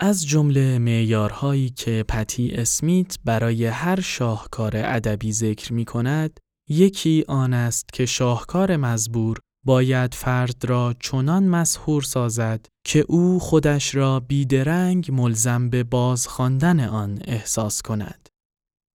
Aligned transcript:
از 0.00 0.26
جمله 0.26 0.78
معیارهایی 0.78 1.70
که 1.70 2.04
پتی 2.08 2.50
اسمیت 2.50 3.16
برای 3.24 3.66
هر 3.66 4.00
شاهکار 4.00 4.72
ادبی 4.74 5.32
ذکر 5.32 5.72
می 5.72 5.84
کند، 5.84 6.40
یکی 6.68 7.24
آن 7.28 7.54
است 7.54 7.92
که 7.92 8.06
شاهکار 8.06 8.76
مزبور 8.76 9.38
باید 9.64 10.14
فرد 10.14 10.64
را 10.64 10.94
چنان 11.00 11.44
مسهور 11.48 12.02
سازد 12.02 12.66
که 12.84 13.04
او 13.08 13.40
خودش 13.40 13.94
را 13.94 14.20
بیدرنگ 14.20 15.10
ملزم 15.12 15.70
به 15.70 15.84
بازخواندن 15.84 16.80
آن 16.80 17.18
احساس 17.24 17.82
کند. 17.82 18.28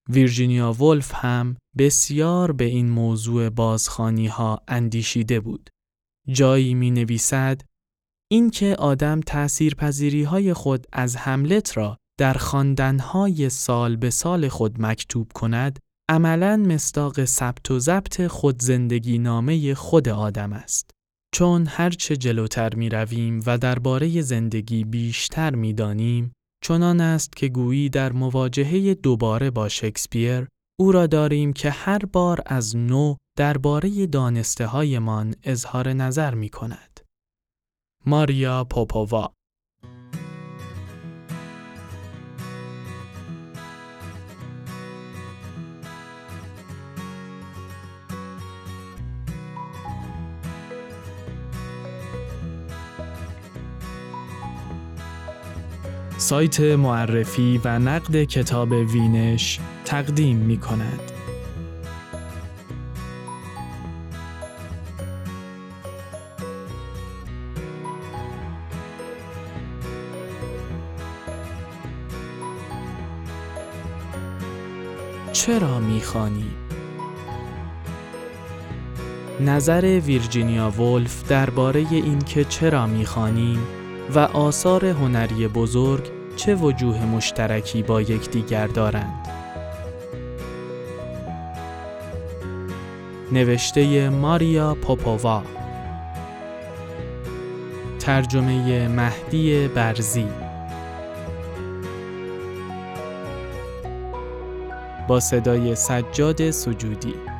ویرجینیا 0.09 0.73
ولف 0.73 1.11
هم 1.15 1.57
بسیار 1.77 2.51
به 2.51 2.65
این 2.65 2.89
موضوع 2.89 3.49
بازخانی 3.49 4.27
ها 4.27 4.61
اندیشیده 4.67 5.39
بود. 5.39 5.69
جایی 6.27 6.73
می 6.73 6.91
نویسد 6.91 7.61
اینکه 8.31 8.75
آدم 8.75 9.19
تأثیرپذیری 9.19 10.23
های 10.23 10.53
خود 10.53 10.87
از 10.93 11.17
حملت 11.17 11.77
را 11.77 11.97
در 12.19 12.33
خواندنهای 12.33 13.49
سال 13.49 13.95
به 13.95 14.09
سال 14.09 14.47
خود 14.47 14.81
مکتوب 14.81 15.31
کند 15.33 15.79
عملا 16.09 16.57
مستاق 16.57 17.25
ثبت 17.25 17.71
و 17.71 17.79
ضبط 17.79 18.27
خود 18.27 18.61
زندگی 18.61 19.17
نامه 19.17 19.73
خود 19.73 20.09
آدم 20.09 20.53
است. 20.53 20.91
چون 21.33 21.65
هرچه 21.67 22.15
جلوتر 22.15 22.75
می 22.75 22.89
رویم 22.89 23.41
و 23.45 23.57
درباره 23.57 24.21
زندگی 24.21 24.83
بیشتر 24.83 25.55
می 25.55 25.73
دانیم، 25.73 26.33
چنان 26.63 27.01
است 27.01 27.35
که 27.35 27.47
گویی 27.47 27.89
در 27.89 28.11
مواجهه 28.11 28.93
دوباره 28.93 29.51
با 29.51 29.69
شکسپیر 29.69 30.47
او 30.79 30.91
را 30.91 31.07
داریم 31.07 31.53
که 31.53 31.69
هر 31.69 31.99
بار 32.05 32.41
از 32.45 32.75
نو 32.75 33.15
درباره 33.37 34.07
دانسته 34.07 34.65
هایمان 34.65 35.35
اظهار 35.43 35.93
نظر 35.93 36.33
می 36.33 36.49
کند. 36.49 36.92
ماریا 38.05 38.63
پوپووا 38.63 39.33
سایت 56.17 56.59
معرفی 56.59 57.61
و 57.63 57.79
نقد 57.79 58.23
کتاب 58.23 58.71
وینش 58.71 59.59
تقدیم 59.85 60.37
می 60.37 60.57
کند. 60.57 61.12
چرا 75.45 75.79
می‌خوانی؟ 75.79 76.51
نظر 79.39 79.85
ویرجینیا 79.85 80.69
ولف 80.69 81.27
درباره 81.27 81.85
اینکه 81.91 82.43
چرا 82.43 82.87
می‌خوانیم 82.87 83.59
و 84.15 84.19
آثار 84.19 84.85
هنری 84.85 85.47
بزرگ 85.47 86.03
چه 86.35 86.55
وجوه 86.55 87.05
مشترکی 87.05 87.83
با 87.83 88.01
یکدیگر 88.01 88.67
دارند. 88.67 89.27
نوشته 93.31 94.09
ماریا 94.09 94.75
پوپووا 94.75 95.43
ترجمه 97.99 98.87
مهدی 98.87 99.67
برزی 99.67 100.42
صدای 105.19 105.75
سجاد 105.75 106.51
سجودی. 106.51 107.32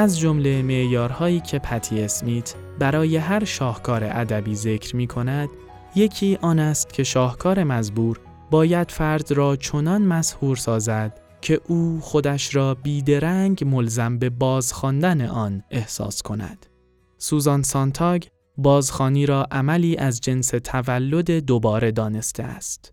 از 0.00 0.18
جمله 0.18 0.62
معیارهایی 0.62 1.40
که 1.40 1.58
پتی 1.58 2.02
اسمیت 2.02 2.54
برای 2.78 3.16
هر 3.16 3.44
شاهکار 3.44 4.04
ادبی 4.04 4.54
ذکر 4.54 4.96
می 4.96 5.06
کند، 5.06 5.48
یکی 5.94 6.38
آن 6.42 6.58
است 6.58 6.92
که 6.92 7.04
شاهکار 7.04 7.64
مزبور 7.64 8.20
باید 8.50 8.90
فرد 8.90 9.32
را 9.32 9.56
چنان 9.56 10.02
مسهور 10.02 10.56
سازد 10.56 11.20
که 11.40 11.60
او 11.68 11.98
خودش 12.02 12.54
را 12.54 12.74
بیدرنگ 12.74 13.64
ملزم 13.66 14.18
به 14.18 14.30
بازخواندن 14.30 15.20
آن 15.20 15.62
احساس 15.70 16.22
کند. 16.22 16.66
سوزان 17.18 17.62
سانتاگ 17.62 18.22
بازخانی 18.56 19.26
را 19.26 19.46
عملی 19.50 19.96
از 19.96 20.20
جنس 20.20 20.48
تولد 20.48 21.30
دوباره 21.30 21.90
دانسته 21.90 22.42
است. 22.42 22.92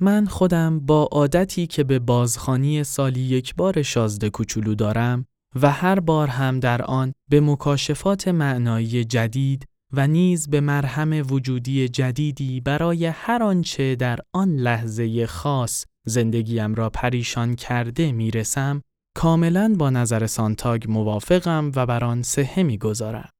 من 0.00 0.26
خودم 0.26 0.80
با 0.80 1.08
عادتی 1.12 1.66
که 1.66 1.84
به 1.84 1.98
بازخانی 1.98 2.84
سالی 2.84 3.20
یک 3.20 3.54
بار 3.54 3.82
شازده 3.82 4.30
کوچولو 4.30 4.74
دارم 4.74 5.26
و 5.54 5.70
هر 5.70 6.00
بار 6.00 6.28
هم 6.28 6.60
در 6.60 6.82
آن 6.82 7.12
به 7.30 7.40
مکاشفات 7.40 8.28
معنایی 8.28 9.04
جدید 9.04 9.64
و 9.92 10.06
نیز 10.06 10.50
به 10.50 10.60
مرهم 10.60 11.32
وجودی 11.32 11.88
جدیدی 11.88 12.60
برای 12.60 13.06
هر 13.06 13.42
آنچه 13.42 13.96
در 13.96 14.18
آن 14.32 14.56
لحظه 14.56 15.26
خاص 15.26 15.84
زندگیم 16.06 16.74
را 16.74 16.90
پریشان 16.90 17.54
کرده 17.54 18.12
می‌رسم 18.12 18.82
کاملا 19.16 19.74
با 19.78 19.90
نظر 19.90 20.26
سانتاگ 20.26 20.90
موافقم 20.90 21.72
و 21.76 21.86
بر 21.86 22.04
آن 22.04 22.22
سهه 22.22 22.62
می‌گذارم. 22.62 23.30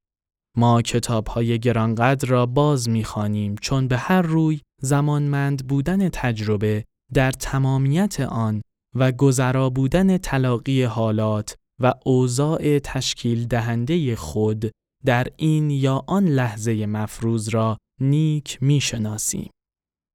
ما 0.56 0.82
کتاب 0.82 1.26
های 1.26 1.58
گرانقدر 1.58 2.28
را 2.28 2.46
باز 2.46 2.88
می‌خوانیم 2.88 3.54
چون 3.60 3.88
به 3.88 3.96
هر 3.96 4.22
روی 4.22 4.60
زمانمند 4.82 5.66
بودن 5.66 6.08
تجربه 6.08 6.84
در 7.14 7.32
تمامیت 7.32 8.20
آن 8.20 8.62
و 8.94 9.12
گذرا 9.12 9.70
بودن 9.70 10.18
تلاقی 10.18 10.82
حالات 10.82 11.56
و 11.80 11.94
اوضاع 12.04 12.78
تشکیل 12.78 13.46
دهنده 13.46 14.16
خود 14.16 14.70
در 15.04 15.26
این 15.36 15.70
یا 15.70 16.04
آن 16.06 16.24
لحظه 16.24 16.86
مفروض 16.86 17.48
را 17.48 17.76
نیک 18.00 18.58
می‌شناسیم. 18.60 19.50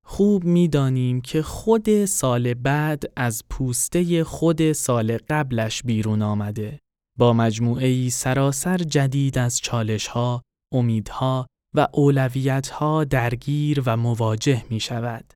خوب 0.05 0.43
می‌دانیم 0.43 1.21
که 1.21 1.41
خود 1.41 2.05
سال 2.05 2.53
بعد 2.53 3.03
از 3.15 3.43
پوسته 3.49 4.23
خود 4.23 4.71
سال 4.71 5.17
قبلش 5.17 5.83
بیرون 5.83 6.21
آمده 6.21 6.79
با 7.17 7.33
مجموعه 7.33 8.09
سراسر 8.09 8.77
جدید 8.77 9.37
از 9.37 9.59
چالشها، 9.59 10.41
امیدها 10.73 11.47
و 11.75 11.87
اولویتها 11.93 13.03
درگیر 13.03 13.83
و 13.85 13.97
مواجه 13.97 14.65
می 14.69 14.79
شود. 14.79 15.33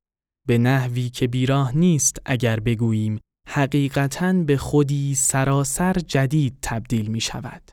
به 0.47 0.57
نحوی 0.57 1.09
که 1.09 1.27
بیراه 1.27 1.77
نیست 1.77 2.21
اگر 2.25 2.59
بگوییم 2.59 3.19
حقیقتاً 3.47 4.33
به 4.33 4.57
خودی 4.57 5.15
سراسر 5.15 5.93
جدید 5.93 6.57
تبدیل 6.61 7.07
می 7.07 7.21
شود. 7.21 7.71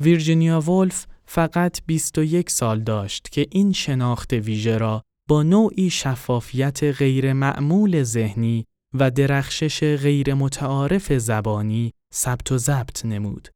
ویرجینیا 0.00 0.60
ولف 0.60 1.06
فقط 1.26 1.80
21 1.86 2.50
سال 2.50 2.80
داشت 2.80 3.28
که 3.28 3.46
این 3.50 3.72
شناخت 3.72 4.32
ویژه 4.32 4.78
را 4.78 5.02
با 5.28 5.42
نوعی 5.42 5.90
شفافیت 5.90 6.84
غیر 6.84 7.32
معمول 7.32 8.02
ذهنی 8.02 8.64
و 8.94 9.10
درخشش 9.10 9.84
غیر 10.02 10.34
متعارف 10.34 11.12
زبانی 11.12 11.92
ثبت 12.14 12.52
و 12.52 12.58
ضبط 12.58 13.04
نمود. 13.04 13.48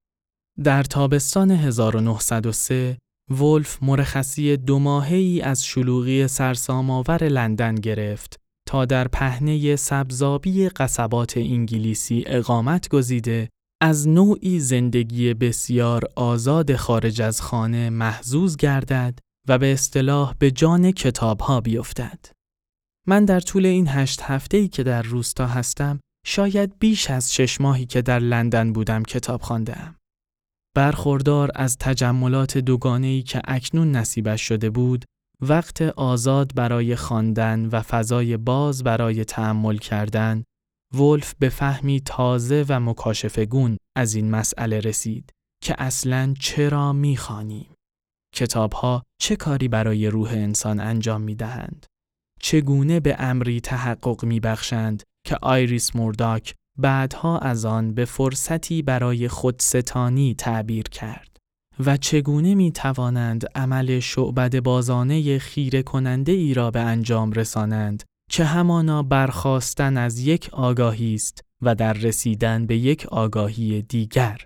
در 0.64 0.82
تابستان 0.82 1.50
1903 1.50 2.98
ولف 3.30 3.82
مرخصی 3.82 4.56
دو 4.56 4.78
ماهی 4.78 5.40
از 5.40 5.64
شلوغی 5.64 6.28
سرسام‌آور 6.28 7.24
لندن 7.24 7.74
گرفت 7.74 8.40
تا 8.66 8.84
در 8.84 9.08
پهنه 9.08 9.76
سبزابی 9.76 10.68
قصبات 10.68 11.36
انگلیسی 11.36 12.24
اقامت 12.26 12.88
گزیده 12.88 13.48
از 13.82 14.08
نوعی 14.08 14.60
زندگی 14.60 15.34
بسیار 15.34 16.02
آزاد 16.16 16.76
خارج 16.76 17.22
از 17.22 17.40
خانه 17.40 17.90
محزوز 17.90 18.56
گردد 18.56 19.18
و 19.48 19.58
به 19.58 19.72
اصطلاح 19.72 20.34
به 20.38 20.50
جان 20.50 20.92
کتابها 20.92 21.60
بیفتد. 21.60 22.26
من 23.06 23.24
در 23.24 23.40
طول 23.40 23.66
این 23.66 23.88
هشت 23.88 24.22
هفته 24.22 24.68
که 24.68 24.82
در 24.82 25.02
روستا 25.02 25.46
هستم 25.46 26.00
شاید 26.26 26.78
بیش 26.78 27.10
از 27.10 27.34
شش 27.34 27.60
ماهی 27.60 27.86
که 27.86 28.02
در 28.02 28.18
لندن 28.18 28.72
بودم 28.72 29.02
کتاب 29.02 29.42
خواندم. 29.42 29.96
برخوردار 30.76 31.50
از 31.54 31.78
تجملات 31.78 32.58
دوگانه‌ای 32.58 33.22
که 33.22 33.42
اکنون 33.44 33.92
نصیبش 33.92 34.42
شده 34.42 34.70
بود، 34.70 35.04
وقت 35.48 35.82
آزاد 35.82 36.54
برای 36.54 36.96
خواندن 36.96 37.66
و 37.66 37.80
فضای 37.80 38.36
باز 38.36 38.84
برای 38.84 39.24
تأمل 39.24 39.76
کردن، 39.76 40.44
ولف 40.94 41.34
به 41.38 41.48
فهمی 41.48 42.00
تازه 42.00 42.64
و 42.68 42.80
مکاشفگون 42.80 43.76
از 43.96 44.14
این 44.14 44.30
مسئله 44.30 44.80
رسید 44.80 45.30
که 45.62 45.74
اصلاً 45.78 46.34
چرا 46.40 46.92
می‌خوانیم؟ 46.92 47.74
کتابها 48.34 49.02
چه 49.20 49.36
کاری 49.36 49.68
برای 49.68 50.06
روح 50.06 50.30
انسان 50.30 50.80
انجام 50.80 51.20
می 51.20 51.34
دهند؟ 51.34 51.86
چگونه 52.40 53.00
به 53.00 53.16
امری 53.18 53.60
تحقق 53.60 54.24
می 54.24 54.40
بخشند 54.40 55.02
که 55.26 55.36
آیریس 55.42 55.96
مورداک 55.96 56.54
بعدها 56.78 57.38
از 57.38 57.64
آن 57.64 57.94
به 57.94 58.04
فرصتی 58.04 58.82
برای 58.82 59.28
خودستانی 59.28 60.34
تعبیر 60.34 60.82
کرد 60.88 61.33
و 61.78 61.96
چگونه 61.96 62.54
می 62.54 62.72
توانند 62.72 63.44
عمل 63.54 64.00
شعبد 64.00 64.60
بازانه 64.60 65.38
خیره 65.38 65.82
کننده 65.82 66.32
ای 66.32 66.54
را 66.54 66.70
به 66.70 66.80
انجام 66.80 67.32
رسانند 67.32 68.02
که 68.30 68.44
همانا 68.44 69.02
برخواستن 69.02 69.96
از 69.96 70.18
یک 70.18 70.50
آگاهی 70.52 71.14
است 71.14 71.40
و 71.62 71.74
در 71.74 71.92
رسیدن 71.92 72.66
به 72.66 72.76
یک 72.76 73.06
آگاهی 73.06 73.82
دیگر. 73.82 74.40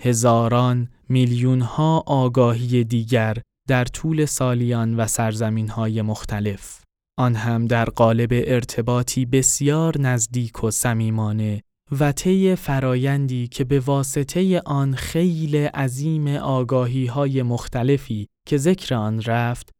هزاران 0.00 0.88
میلیون 1.08 1.60
ها 1.60 2.04
آگاهی 2.06 2.84
دیگر 2.84 3.36
در 3.68 3.84
طول 3.84 4.24
سالیان 4.24 4.96
و 4.96 5.06
سرزمین 5.06 5.68
های 5.68 6.02
مختلف. 6.02 6.82
آن 7.18 7.34
هم 7.34 7.66
در 7.66 7.84
قالب 7.84 8.28
ارتباطی 8.32 9.26
بسیار 9.26 10.00
نزدیک 10.00 10.64
و 10.64 10.70
صمیمانه 10.70 11.62
و 12.00 12.12
طی 12.12 12.54
فرایندی 12.54 13.48
که 13.48 13.64
به 13.64 13.80
واسطه 13.80 14.62
آن 14.66 14.94
خیل 14.94 15.56
عظیم 15.56 16.28
آگاهی 16.28 17.06
های 17.06 17.42
مختلفی 17.42 18.28
که 18.46 18.56
ذکر 18.56 18.94
آن 18.94 19.22
رفت 19.22 19.70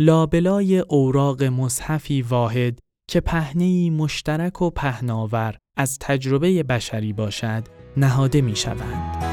لابلای 0.00 0.78
اوراق 0.78 1.42
مصحفی 1.42 2.22
واحد 2.22 2.78
که 3.10 3.20
پهنهی 3.20 3.90
مشترک 3.90 4.62
و 4.62 4.70
پهناور 4.70 5.56
از 5.76 5.98
تجربه 5.98 6.62
بشری 6.62 7.12
باشد 7.12 7.64
نهاده 7.96 8.40
می 8.40 8.56
شوند. 8.56 9.24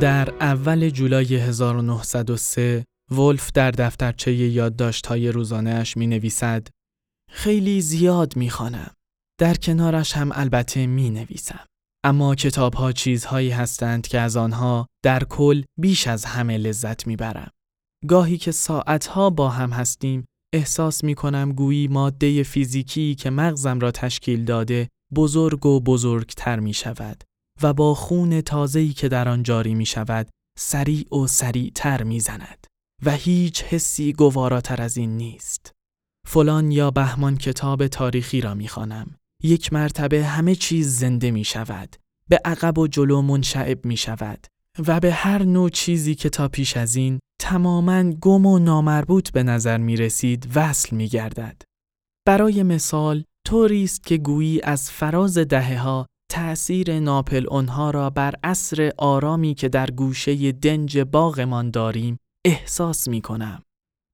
در 0.00 0.28
اول 0.40 0.90
جولای 0.90 1.36
1903 1.36 2.84
ولف 3.10 3.52
در 3.52 3.70
دفترچه 3.70 4.32
یادداشت‌های 4.32 5.28
روزانه‌اش 5.28 5.96
می 5.96 6.06
نویسد 6.06 6.68
خیلی 7.30 7.80
زیاد 7.80 8.36
می. 8.36 8.52
در 9.40 9.54
کنارش 9.54 10.12
هم 10.12 10.30
البته 10.34 10.86
می 10.86 11.10
نویسم. 11.10 11.66
اما 12.04 12.34
کتاب 12.34 12.74
ها 12.74 12.92
چیزهایی 12.92 13.50
هستند 13.50 14.06
که 14.06 14.20
از 14.20 14.36
آنها 14.36 14.86
در 15.04 15.24
کل 15.24 15.62
بیش 15.80 16.06
از 16.06 16.24
همه 16.24 16.58
لذت 16.58 17.06
می 17.06 17.16
برم. 17.16 17.50
گاهی 18.08 18.38
که 18.38 18.52
ساعتها 18.52 19.30
با 19.30 19.48
هم 19.48 19.70
هستیم 19.70 20.24
احساس 20.54 21.04
می 21.04 21.14
کنم 21.14 21.52
گویی 21.52 21.88
ماده 21.88 22.42
فیزیکی 22.42 23.14
که 23.14 23.30
مغزم 23.30 23.80
را 23.80 23.90
تشکیل 23.90 24.44
داده 24.44 24.88
بزرگ 25.14 25.66
و 25.66 25.80
بزرگتر 25.80 26.60
می 26.60 26.74
شود 26.74 27.24
و 27.62 27.72
با 27.72 27.94
خون 27.94 28.40
تازه‌ای 28.40 28.92
که 28.92 29.08
در 29.08 29.28
آن 29.28 29.42
جاری 29.42 29.74
می 29.74 29.86
شود 29.86 30.28
سریع 30.58 31.14
و 31.14 31.26
سریعتر 31.26 32.02
می 32.02 32.20
زند 32.20 32.66
و 33.04 33.10
هیچ 33.10 33.62
حسی 33.62 34.12
گواراتر 34.12 34.82
از 34.82 34.96
این 34.96 35.16
نیست. 35.16 35.72
فلان 36.26 36.70
یا 36.70 36.90
بهمان 36.90 37.36
کتاب 37.36 37.86
تاریخی 37.86 38.40
را 38.40 38.54
می 38.54 38.68
خانم. 38.68 39.16
یک 39.42 39.72
مرتبه 39.72 40.24
همه 40.24 40.54
چیز 40.54 40.98
زنده 40.98 41.30
می 41.30 41.44
شود. 41.44 41.96
به 42.28 42.40
عقب 42.44 42.78
و 42.78 42.86
جلو 42.86 43.22
منشعب 43.22 43.86
می 43.86 43.96
شود 43.96 44.46
و 44.86 45.00
به 45.00 45.12
هر 45.12 45.42
نوع 45.42 45.70
چیزی 45.70 46.14
که 46.14 46.28
تا 46.28 46.48
پیش 46.48 46.76
از 46.76 46.96
این 46.96 47.18
تماما 47.40 48.02
گم 48.02 48.46
و 48.46 48.58
نامربوط 48.58 49.30
به 49.30 49.42
نظر 49.42 49.78
می 49.78 49.96
رسید 49.96 50.48
وصل 50.54 50.96
می 50.96 51.08
گردد. 51.08 51.62
برای 52.26 52.62
مثال 52.62 53.24
طوری 53.46 53.84
است 53.84 54.06
که 54.06 54.16
گویی 54.16 54.60
از 54.62 54.90
فراز 54.90 55.38
دهه 55.38 55.78
ها 55.78 56.06
تأثیر 56.30 57.00
ناپل 57.00 57.46
آنها 57.48 57.90
را 57.90 58.10
بر 58.10 58.34
اصر 58.42 58.92
آرامی 58.98 59.54
که 59.54 59.68
در 59.68 59.90
گوشه 59.90 60.52
دنج 60.52 60.98
باغمان 60.98 61.70
داریم 61.70 62.18
احساس 62.44 63.08
می 63.08 63.20
کنم. 63.20 63.62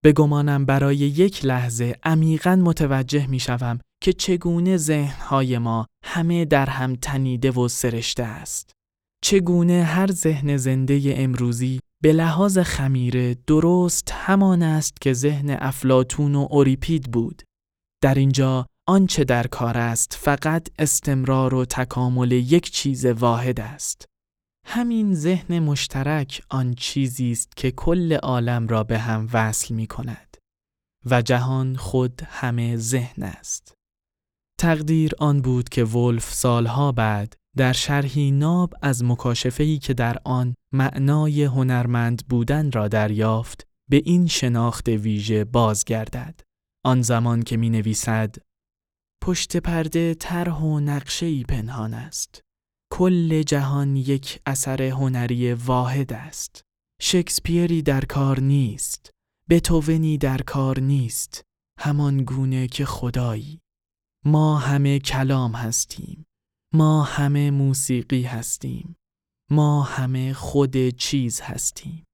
به 0.05 0.13
گمانم 0.13 0.67
برای 0.67 0.97
یک 0.97 1.45
لحظه 1.45 1.97
عمیقا 2.03 2.57
متوجه 2.57 3.27
می 3.27 3.41
شوم 3.41 3.79
که 4.03 4.13
چگونه 4.13 4.77
ذهنهای 4.77 5.59
ما 5.59 5.87
همه 6.05 6.45
در 6.45 6.67
هم 6.67 6.95
تنیده 6.95 7.51
و 7.51 7.69
سرشته 7.69 8.23
است. 8.23 8.73
چگونه 9.25 9.83
هر 9.83 10.11
ذهن 10.13 10.57
زنده 10.57 11.15
امروزی 11.17 11.81
به 12.03 12.13
لحاظ 12.13 12.59
خمیره 12.59 13.37
درست 13.47 14.11
همان 14.13 14.63
است 14.63 15.01
که 15.01 15.13
ذهن 15.13 15.51
افلاتون 15.51 16.35
و 16.35 16.47
اوریپید 16.51 17.11
بود. 17.11 17.43
در 18.03 18.15
اینجا 18.15 18.67
آنچه 18.89 19.25
در 19.25 19.47
کار 19.47 19.79
است 19.79 20.19
فقط 20.21 20.69
استمرار 20.79 21.55
و 21.55 21.65
تکامل 21.65 22.33
یک 22.33 22.71
چیز 22.71 23.07
واحد 23.07 23.61
است. 23.61 24.10
همین 24.67 25.15
ذهن 25.15 25.59
مشترک 25.59 26.43
آن 26.49 26.75
چیزی 26.75 27.33
است 27.33 27.57
که 27.57 27.71
کل 27.71 28.13
عالم 28.13 28.69
را 28.69 28.85
به 28.85 28.99
هم 28.99 29.29
وصل 29.33 29.75
می 29.75 29.87
کند 29.87 30.37
و 31.07 31.23
جهان 31.23 31.77
خود 31.77 32.23
همه 32.27 32.77
ذهن 32.77 33.23
است. 33.23 33.75
تقدیر 34.61 35.13
آن 35.19 35.43
بود 35.43 35.69
که 35.69 35.85
ولف 35.85 36.35
سالها 36.35 36.93
بعد 36.93 37.37
در 37.57 37.73
شرحی 37.73 38.31
ناب 38.31 38.75
از 38.83 39.05
مکاشفه‌ای 39.05 39.79
که 39.79 39.95
در 39.95 40.19
آن 40.25 40.55
معنای 40.75 41.45
هنرمند 41.45 42.29
بودن 42.29 42.73
را 42.73 42.89
دریافت 42.89 43.67
به 43.91 44.03
این 44.05 44.27
شناخت 44.27 44.89
ویژه 44.89 45.45
بازگردد. 45.45 46.41
آن 46.85 47.03
زمان 47.03 47.43
که 47.43 47.57
می 47.57 47.71
نویسد 47.71 48.37
پشت 49.23 49.57
پرده 49.57 50.15
طرح 50.15 50.59
و 50.59 50.81
نقشه 50.81 51.43
پنهان 51.43 51.95
است. 51.95 52.41
کل 52.93 53.43
جهان 53.43 53.97
یک 53.97 54.41
اثر 54.47 54.83
هنری 54.83 55.53
واحد 55.53 56.13
است. 56.13 56.61
شکسپیری 57.01 57.83
در 57.83 58.05
کار 58.05 58.41
نیست. 58.41 59.11
بتوونی 59.51 60.19
در 60.19 60.39
کار 60.39 60.81
نیست. 60.81 61.43
همان 61.79 62.25
گونه 62.25 62.69
که 62.69 62.85
خدایی. 62.85 63.61
ما 64.25 64.59
همه 64.59 64.99
کلام 64.99 65.53
هستیم. 65.53 66.27
ما 66.75 67.03
همه 67.03 67.51
موسیقی 67.51 68.23
هستیم. 68.23 68.97
ما 69.51 69.83
همه 69.83 70.33
خود 70.33 70.89
چیز 70.89 71.41
هستیم. 71.41 72.05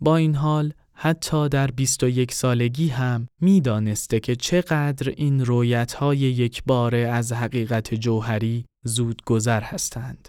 با 0.00 0.16
این 0.16 0.34
حال 0.34 0.72
حتی 0.92 1.48
در 1.48 1.70
21 1.70 2.32
سالگی 2.32 2.88
هم 2.88 3.26
می‌دانسته 3.40 4.20
که 4.20 4.36
چقدر 4.36 5.08
این 5.16 5.44
رویتهای 5.44 6.18
یک 6.18 6.62
باره 6.64 6.98
از 6.98 7.32
حقیقت 7.32 7.94
جوهری 7.94 8.64
زود 8.84 9.22
گذر 9.24 9.60
هستند. 9.60 10.28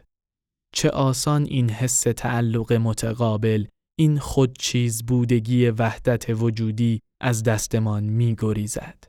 چه 0.74 0.90
آسان 0.90 1.44
این 1.44 1.70
حس 1.70 2.02
تعلق 2.02 2.74
متقابل، 2.74 3.66
این 4.00 4.20
خودچیز 4.20 5.06
بودگی 5.06 5.70
وحدت 5.70 6.26
وجودی 6.30 7.00
از 7.22 7.44
دستمان 7.44 8.04
می 8.04 8.36
گریزد. 8.38 9.04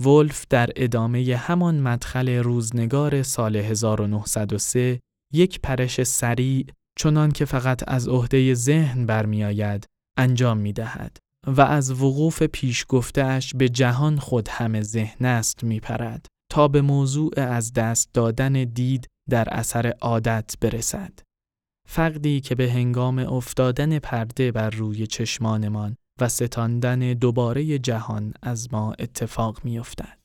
ولف 0.00 0.46
در 0.50 0.70
ادامه 0.76 1.36
همان 1.36 1.80
مدخل 1.80 2.28
روزنگار 2.28 3.22
سال 3.22 3.56
1903 3.56 5.00
یک 5.32 5.60
پرش 5.60 6.02
سریع 6.02 6.66
چنان 6.98 7.30
که 7.30 7.44
فقط 7.44 7.88
از 7.88 8.08
عهده 8.08 8.54
ذهن 8.54 9.06
برمیآید 9.06 9.86
انجام 10.18 10.58
می 10.58 10.72
دهد 10.72 11.16
و 11.46 11.60
از 11.60 11.90
وقوف 12.02 12.42
پیش 12.42 12.84
گفتهش 12.88 13.54
به 13.54 13.68
جهان 13.68 14.18
خود 14.18 14.48
همه 14.48 14.82
ذهن 14.82 15.26
است 15.26 15.64
می 15.64 15.80
پرد 15.80 16.26
تا 16.56 16.68
به 16.68 16.82
موضوع 16.82 17.32
از 17.36 17.72
دست 17.72 18.14
دادن 18.14 18.52
دید 18.52 19.06
در 19.30 19.48
اثر 19.50 19.94
عادت 20.00 20.54
برسد. 20.60 21.12
فقدی 21.88 22.40
که 22.40 22.54
به 22.54 22.72
هنگام 22.72 23.18
افتادن 23.18 23.98
پرده 23.98 24.52
بر 24.52 24.70
روی 24.70 25.06
چشمانمان 25.06 25.96
و 26.20 26.28
ستاندن 26.28 26.98
دوباره 26.98 27.78
جهان 27.78 28.34
از 28.42 28.72
ما 28.72 28.94
اتفاق 28.98 29.64
می 29.64 29.78
افتد. 29.78 30.18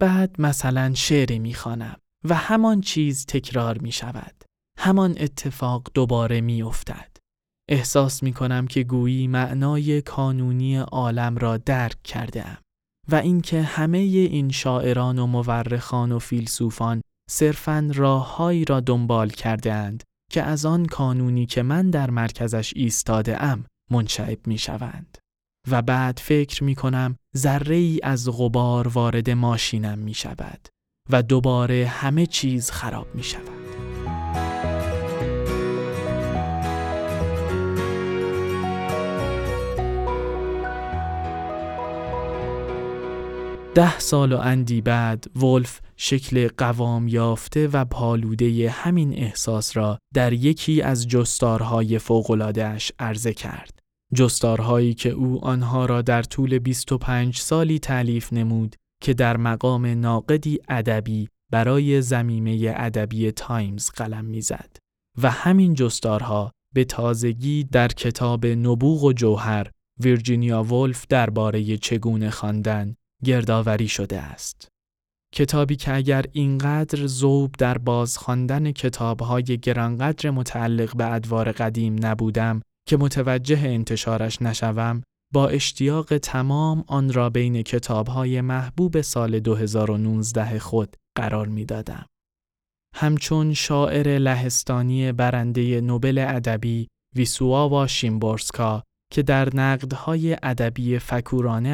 بعد 0.00 0.40
مثلا 0.40 0.94
شعری 0.94 1.38
می 1.38 1.54
خانم 1.54 1.96
و 2.24 2.34
همان 2.34 2.80
چیز 2.80 3.26
تکرار 3.26 3.78
می 3.78 3.92
شود. 3.92 4.44
همان 4.78 5.14
اتفاق 5.18 5.90
دوباره 5.94 6.40
می 6.40 6.62
افتد. 6.62 7.16
احساس 7.68 8.22
می 8.22 8.32
کنم 8.32 8.66
که 8.66 8.82
گویی 8.82 9.26
معنای 9.26 10.02
کانونی 10.02 10.76
عالم 10.76 11.36
را 11.36 11.56
درک 11.56 12.02
کرده 12.02 12.48
ام 12.48 12.58
و 13.12 13.14
اینکه 13.14 13.62
همه 13.62 13.98
این 13.98 14.50
شاعران 14.50 15.18
و 15.18 15.26
مورخان 15.26 16.12
و 16.12 16.18
فیلسوفان 16.18 17.02
صرفاً 17.30 17.90
راههایی 17.94 18.64
را 18.64 18.80
دنبال 18.80 19.28
کرده 19.28 19.72
اند 19.72 20.02
که 20.30 20.42
از 20.42 20.66
آن 20.66 20.86
کانونی 20.86 21.46
که 21.46 21.62
من 21.62 21.90
در 21.90 22.10
مرکزش 22.10 22.72
ایستاده 22.76 23.42
ام 23.42 23.64
منشعب 23.90 24.46
می 24.46 24.58
شوند. 24.58 25.18
و 25.70 25.82
بعد 25.82 26.18
فکر 26.22 26.64
می 26.64 26.74
کنم 26.74 27.16
ذره 27.36 27.76
ای 27.76 28.00
از 28.02 28.28
غبار 28.32 28.88
وارد 28.88 29.30
ماشینم 29.30 29.98
می 29.98 30.14
شود 30.14 30.68
و 31.10 31.22
دوباره 31.22 31.86
همه 31.86 32.26
چیز 32.26 32.70
خراب 32.70 33.14
می 33.14 33.22
شود. 33.22 33.61
ده 43.74 43.98
سال 43.98 44.32
و 44.32 44.38
اندی 44.38 44.80
بعد 44.80 45.24
ولف 45.36 45.80
شکل 45.96 46.48
قوام 46.58 47.08
یافته 47.08 47.68
و 47.68 47.84
پالوده 47.84 48.70
همین 48.70 49.12
احساس 49.12 49.76
را 49.76 49.98
در 50.14 50.32
یکی 50.32 50.82
از 50.82 51.08
جستارهای 51.08 51.98
فوقلادهش 51.98 52.92
عرضه 52.98 53.34
کرد. 53.34 53.78
جستارهایی 54.14 54.94
که 54.94 55.08
او 55.10 55.44
آنها 55.44 55.86
را 55.86 56.02
در 56.02 56.22
طول 56.22 56.58
25 56.58 57.36
سالی 57.36 57.78
تألیف 57.78 58.32
نمود 58.32 58.76
که 59.02 59.14
در 59.14 59.36
مقام 59.36 59.86
ناقدی 59.86 60.58
ادبی 60.68 61.28
برای 61.52 62.02
ضمیمه 62.02 62.74
ادبی 62.76 63.30
تایمز 63.30 63.90
قلم 63.90 64.24
می‌زد 64.24 64.76
و 65.22 65.30
همین 65.30 65.74
جستارها 65.74 66.52
به 66.74 66.84
تازگی 66.84 67.64
در 67.64 67.88
کتاب 67.88 68.46
نبوغ 68.46 69.04
و 69.04 69.12
جوهر 69.12 69.70
ویرجینیا 70.00 70.62
ولف 70.62 71.06
درباره 71.08 71.76
چگونه 71.76 72.30
خواندن 72.30 72.94
گردآوری 73.24 73.88
شده 73.88 74.20
است. 74.20 74.68
کتابی 75.34 75.76
که 75.76 75.94
اگر 75.94 76.24
اینقدر 76.32 77.06
ذوب 77.06 77.54
در 77.58 77.78
بازخواندن 77.78 78.72
کتابهای 78.72 79.42
گرانقدر 79.42 80.30
متعلق 80.30 80.96
به 80.96 81.12
ادوار 81.12 81.52
قدیم 81.52 82.06
نبودم 82.06 82.62
که 82.88 82.96
متوجه 82.96 83.60
انتشارش 83.64 84.42
نشوم 84.42 85.02
با 85.32 85.48
اشتیاق 85.48 86.18
تمام 86.18 86.84
آن 86.86 87.12
را 87.12 87.30
بین 87.30 87.62
کتابهای 87.62 88.40
محبوب 88.40 89.00
سال 89.00 89.40
2019 89.40 90.58
خود 90.58 90.96
قرار 91.16 91.48
می 91.48 91.64
دادم. 91.64 92.06
همچون 92.94 93.54
شاعر 93.54 94.18
لهستانی 94.18 95.12
برنده 95.12 95.80
نوبل 95.80 96.18
ادبی 96.28 96.88
ویسواوا 97.16 97.86
شیمبورسکا 97.86 98.82
که 99.12 99.22
در 99.22 99.56
نقدهای 99.56 100.36
ادبی 100.42 100.98
فکورانه 100.98 101.68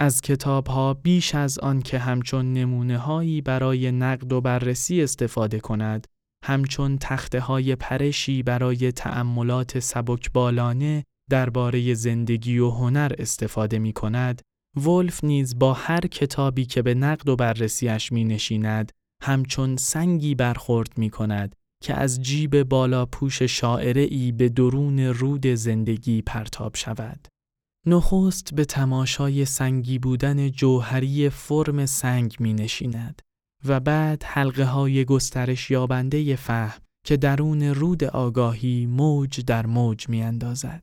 از 0.00 0.20
کتابها 0.20 0.94
بیش 0.94 1.34
از 1.34 1.58
آن 1.58 1.82
که 1.82 1.98
همچون 1.98 2.52
نمونه 2.52 2.98
هایی 2.98 3.40
برای 3.40 3.92
نقد 3.92 4.32
و 4.32 4.40
بررسی 4.40 5.02
استفاده 5.02 5.60
کند 5.60 6.06
همچون 6.44 6.98
تخته 6.98 7.40
های 7.40 7.76
پرشی 7.76 8.42
برای 8.42 8.92
تأملات 8.92 9.78
سبکبالانه 9.78 11.04
درباره 11.30 11.94
زندگی 11.94 12.58
و 12.58 12.70
هنر 12.70 13.12
استفاده 13.18 13.78
می 13.78 13.92
کند، 13.92 14.42
ولف 14.76 15.24
نیز 15.24 15.58
با 15.58 15.72
هر 15.72 16.00
کتابی 16.00 16.64
که 16.64 16.82
به 16.82 16.94
نقد 16.94 17.28
و 17.28 17.36
بررسیش 17.36 18.12
می 18.12 18.24
نشیند، 18.24 18.92
همچون 19.22 19.76
سنگی 19.76 20.34
برخورد 20.34 20.98
می 20.98 21.10
کند 21.10 21.56
که 21.82 21.94
از 21.94 22.22
جیب 22.22 22.62
بالا 22.62 23.06
پوش 23.06 23.42
شاعره 23.42 24.02
ای 24.10 24.32
به 24.32 24.48
درون 24.48 25.00
رود 25.00 25.46
زندگی 25.46 26.22
پرتاب 26.22 26.76
شود. 26.76 27.26
نخست 27.88 28.54
به 28.54 28.64
تماشای 28.64 29.44
سنگی 29.44 29.98
بودن 29.98 30.50
جوهری 30.50 31.28
فرم 31.28 31.86
سنگ 31.86 32.36
می 32.40 32.54
نشیند 32.54 33.22
و 33.64 33.80
بعد 33.80 34.22
حلقه 34.22 34.64
های 34.64 35.04
گسترش 35.04 35.70
یابنده 35.70 36.36
فهم 36.36 36.80
که 37.06 37.16
درون 37.16 37.62
رود 37.62 38.04
آگاهی 38.04 38.86
موج 38.86 39.40
در 39.40 39.66
موج 39.66 40.08
می 40.08 40.22
اندازد. 40.22 40.82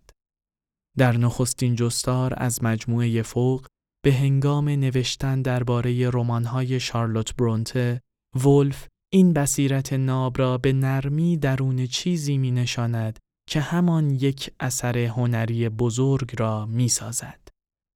در 0.98 1.17
نخستین 1.17 1.75
جستار 1.75 2.33
از 2.38 2.63
مجموعه 2.63 3.22
فوق 3.22 3.65
به 4.03 4.13
هنگام 4.13 4.69
نوشتن 4.69 5.41
درباره 5.41 6.10
رمان‌های 6.10 6.79
شارلوت 6.79 7.36
برونته، 7.36 8.01
ولف 8.45 8.88
این 9.13 9.33
بصیرت 9.33 9.93
ناب 9.93 10.39
را 10.39 10.57
به 10.57 10.74
نرمی 10.74 11.38
درون 11.38 11.86
چیزی 11.86 12.38
می 12.38 12.51
نشاند 12.51 13.19
که 13.50 13.62
همان 13.62 14.09
یک 14.09 14.53
اثر 14.59 14.97
هنری 14.97 15.69
بزرگ 15.69 16.35
را 16.39 16.65
می 16.65 16.88
سازد. 16.88 17.39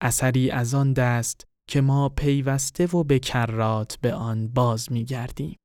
اثری 0.01 0.51
از 0.51 0.73
آن 0.73 0.93
دست 0.93 1.47
که 1.69 1.81
ما 1.81 2.09
پیوسته 2.09 2.85
و 2.85 3.03
به 3.03 3.19
کرات 3.19 3.97
به 4.01 4.13
آن 4.13 4.47
باز 4.47 4.91
می 4.91 5.05
گردیم. 5.05 5.57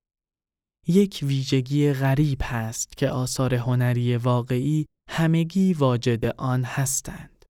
یک 0.87 1.21
ویژگی 1.23 1.93
غریب 1.93 2.39
هست 2.43 2.97
که 2.97 3.09
آثار 3.09 3.55
هنری 3.55 4.17
واقعی 4.17 4.87
همگی 5.11 5.73
واجد 5.73 6.25
آن 6.25 6.65
هستند. 6.65 7.45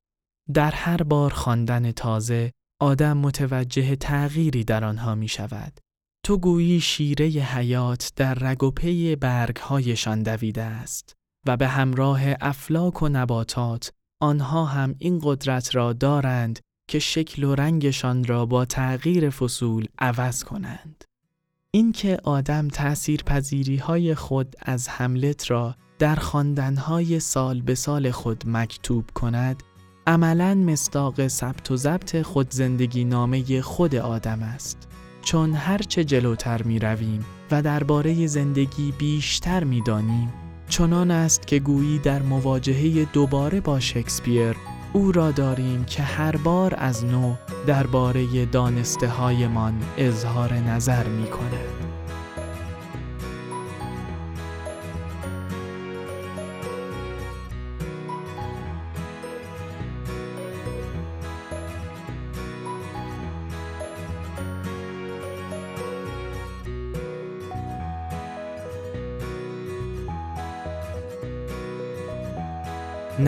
در 0.55 0.71
هر 0.71 1.03
بار 1.03 1.31
خواندن 1.31 1.93
تازه 1.93 2.53
آدم 2.81 3.19
متوجه 3.19 3.97
تغییری 3.97 4.65
در 4.65 4.85
آنها 4.85 5.15
می 5.15 5.29
شود. 5.29 5.81
تو 6.25 6.39
گویی 6.39 6.81
شیره 6.81 7.27
حیات 7.27 8.13
در 8.17 8.35
رگ 8.35 8.63
و 8.63 8.71
پی 8.71 9.17
برگهایشان 9.17 10.23
دویده 10.23 10.63
است 10.63 11.17
و 11.47 11.57
به 11.57 11.69
همراه 11.69 12.21
افلاک 12.41 13.03
و 13.03 13.09
نباتات 13.09 13.93
آنها 14.21 14.65
هم 14.65 14.95
این 14.99 15.21
قدرت 15.23 15.75
را 15.75 15.93
دارند 15.93 16.61
که 16.89 16.99
شکل 16.99 17.45
و 17.45 17.55
رنگشان 17.55 18.25
را 18.25 18.47
با 18.47 18.65
تغییر 18.65 19.31
فصول 19.31 19.87
عوض 19.99 20.45
کنند. 20.45 21.05
اینکه 21.71 22.19
آدم 22.25 22.69
تأثیر 22.69 23.23
پذیری 23.23 23.77
های 23.77 24.15
خود 24.15 24.57
از 24.59 24.89
حملت 24.89 25.51
را 25.51 25.75
در 25.99 26.17
خواندنهای 26.17 27.21
سال 27.21 27.61
به 27.61 27.75
سال 27.75 28.11
خود 28.11 28.45
مکتوب 28.47 29.11
کند 29.15 29.63
عملا 30.07 30.55
مستاق 30.55 31.29
ثبت 31.29 31.71
و 31.71 31.77
ضبط 31.77 32.23
خود 32.23 32.51
زندگی 32.51 33.05
نامه 33.05 33.61
خود 33.61 33.95
آدم 33.95 34.43
است 34.43 34.89
چون 35.23 35.55
هرچه 35.55 36.05
جلوتر 36.05 36.63
می 36.63 36.79
رویم 36.79 37.25
و 37.51 37.63
درباره 37.63 38.27
زندگی 38.27 38.93
بیشتر 38.93 39.65
می 39.65 39.83
دانیم 39.83 40.42
چنان 40.73 41.11
است 41.11 41.47
که 41.47 41.59
گویی 41.59 41.99
در 41.99 42.23
مواجهه 42.23 43.05
دوباره 43.13 43.61
با 43.61 43.81
شکسپیر 43.81 44.57
او 44.93 45.13
را 45.13 45.31
داریم 45.31 45.85
که 45.85 46.03
هر 46.03 46.37
بار 46.37 46.75
از 46.79 47.05
نو 47.05 47.35
درباره 47.67 48.47
دانسته 48.47 49.09
هایمان 49.09 49.75
اظهار 49.99 50.55
نظر 50.55 51.09
می 51.09 51.27
کند. 51.27 51.92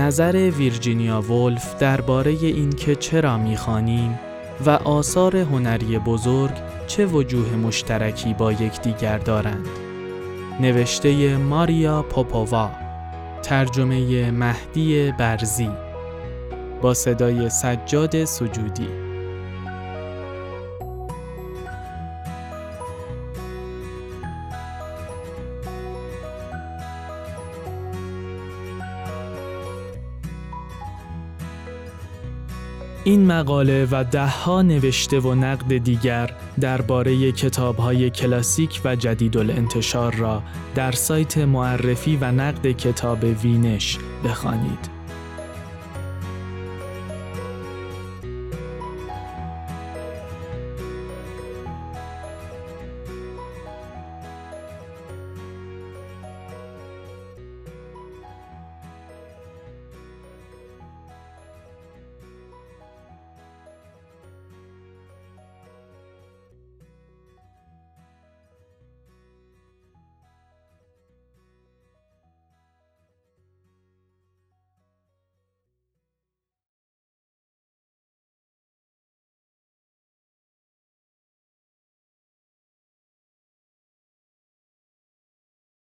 نظر 0.04 0.36
ویرجینیا 0.36 1.20
ولف 1.20 1.78
درباره 1.78 2.30
اینکه 2.30 2.94
چرا 2.94 3.38
می‌خوانیم 3.38 4.18
و 4.66 4.70
آثار 4.70 5.36
هنری 5.36 5.98
بزرگ 5.98 6.52
چه 6.86 7.06
وجوه 7.06 7.56
مشترکی 7.56 8.34
با 8.34 8.52
یکدیگر 8.52 9.18
دارند. 9.18 9.68
نوشته 10.60 11.36
ماریا 11.36 12.02
پوپووا 12.02 12.70
ترجمه 13.42 14.30
مهدی 14.30 15.12
برزی 15.18 15.70
با 16.82 16.94
صدای 16.94 17.50
سجاد 17.50 18.24
سجودی 18.24 19.03
این 33.04 33.26
مقاله 33.26 33.88
و 33.90 34.04
دهها 34.04 34.62
نوشته 34.62 35.20
و 35.20 35.34
نقد 35.34 35.78
دیگر 35.78 36.30
درباره 36.60 37.32
کتابهای 37.32 38.10
کلاسیک 38.10 38.80
و 38.84 38.96
جدید 38.96 39.36
الانتشار 39.36 40.14
را 40.14 40.42
در 40.74 40.92
سایت 40.92 41.38
معرفی 41.38 42.16
و 42.16 42.32
نقد 42.32 42.70
کتاب 42.70 43.24
وینش 43.42 43.98
بخوانید. 44.24 44.93